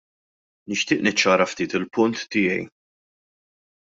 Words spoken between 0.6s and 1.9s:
Nixtieq niċċara ftit